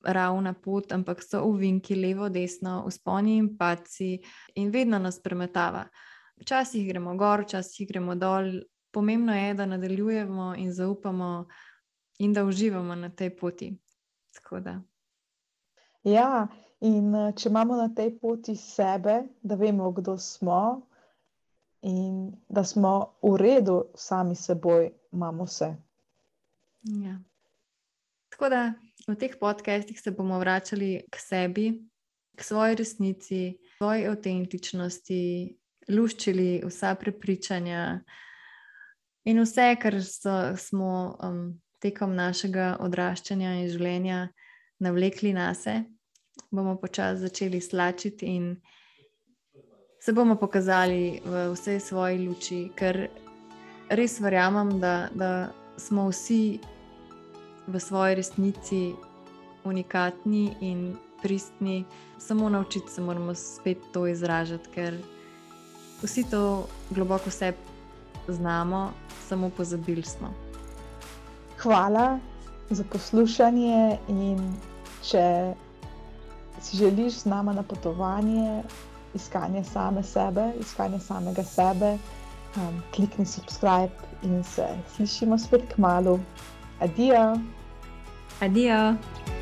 ravna 0.00 0.54
pot, 0.54 0.92
ampak 0.96 1.20
so 1.20 1.42
uvinki 1.44 1.98
levo, 1.98 2.30
desno, 2.32 2.84
usponi 2.88 3.36
in 3.36 3.50
paci 3.58 4.14
in 4.56 4.70
vedno 4.72 4.98
nas 5.02 5.20
premetava. 5.20 5.84
Včasih 6.40 6.86
gremo 6.88 7.16
gor, 7.16 7.42
včasih 7.44 7.88
gremo 7.88 8.14
dol. 8.14 8.62
Pomembno 8.90 9.34
je, 9.34 9.54
da 9.54 9.66
nadaljujemo 9.66 10.54
in 10.56 10.72
zaupamo, 10.72 11.46
in 12.18 12.32
da 12.32 12.44
uživamo 12.44 12.94
na 12.94 13.10
tej 13.10 13.36
poti. 13.36 13.72
Ja, 16.04 16.46
in 16.80 17.12
če 17.36 17.48
imamo 17.48 17.76
na 17.76 17.88
tej 17.94 18.14
poti 18.20 18.56
sebe, 18.56 19.22
da 19.42 19.54
vemo, 19.54 19.90
kdo 19.92 20.16
smo, 20.18 20.88
in 21.82 22.32
da 22.48 22.64
smo 22.64 23.18
v 23.22 23.36
redu 23.36 23.82
sami 23.94 24.34
s 24.34 24.48
seboj, 24.48 24.90
imamo 25.12 25.44
vse. 25.44 25.74
Ja. 26.82 27.18
Tako 28.32 28.48
da 28.48 28.62
v 29.08 29.16
teh 29.18 29.36
podcestih 29.40 30.00
se 30.00 30.10
bomo 30.10 30.38
vračali 30.38 31.02
k 31.10 31.20
sebi, 31.20 31.66
k 32.36 32.44
svoji 32.44 32.74
resnici, 32.74 33.58
svoji 33.78 34.06
avtentičnosti, 34.06 35.22
luščili 35.88 36.62
vsa 36.66 36.94
prepričanja 36.94 38.00
in 39.28 39.40
vse, 39.42 39.68
kar 39.80 39.96
so, 40.04 40.56
smo 40.56 41.16
um, 41.22 41.60
tekom 41.82 42.14
našega 42.16 42.76
odraščanja 42.80 43.54
in 43.62 43.70
življenja 43.70 44.26
navlekli 44.84 45.32
na 45.34 45.52
sebe, 45.54 45.86
bomo 46.50 46.76
počasi 46.80 47.26
začeli 47.26 47.60
slačiti 47.60 48.26
in 48.36 48.52
se 50.00 50.12
bomo 50.14 50.36
pokazali 50.38 51.20
v 51.24 51.48
vsej 51.52 51.80
svoji 51.82 52.20
luči, 52.22 52.60
ker 52.78 53.08
res 53.90 54.20
verjamem, 54.22 54.78
da, 54.80 55.08
da 55.12 55.50
smo 55.76 56.08
vsi 56.08 56.60
v 57.68 57.80
svoji 57.82 58.14
resnici 58.20 58.82
unikatni 59.68 60.54
in 60.60 60.96
pristni, 61.22 61.84
samo 62.18 62.48
naučiti 62.48 62.90
se 62.90 63.02
moramo 63.02 63.34
spet 63.34 63.78
to 63.92 64.06
izražati, 64.06 64.70
ker 64.74 64.94
vsi 66.02 66.24
to 66.30 66.66
globoko 66.90 67.30
vse 67.30 67.52
znamo, 68.28 68.90
samo 69.28 69.50
pozabili 69.50 70.02
smo. 70.02 70.34
Hvala 71.58 72.18
za 72.70 72.84
poslušanje 72.92 73.98
in 74.08 74.54
če 75.02 75.54
si 76.60 76.76
želiš 76.76 77.22
z 77.22 77.24
nami 77.24 77.54
na 77.54 77.62
potovanje, 77.62 78.62
iskanje 79.14 79.64
same 79.64 80.02
sebe, 80.02 80.52
iskanje 80.60 80.98
samega 81.00 81.42
sebe, 81.42 81.98
um, 82.56 82.82
klikni 82.94 83.26
subscribe 83.26 83.94
in 84.22 84.44
se 84.44 84.66
slišimo 84.96 85.38
spet 85.38 85.62
k 85.74 85.78
malu. 85.78 86.18
Adijo. 86.80 87.36
Adijo. 88.40 89.37